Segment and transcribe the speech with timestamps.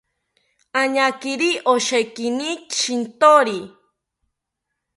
[0.81, 3.59] Añakiri oshekini shintori